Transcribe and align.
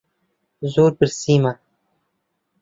زۆر 0.73 0.91
برسیمە. 0.97 1.53